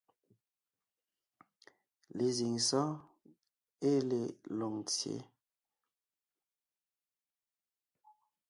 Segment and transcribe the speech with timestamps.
[2.17, 2.91] Lezíŋ sɔ́ɔn
[3.87, 4.21] ée le
[4.57, 5.17] Lôŋtsyě,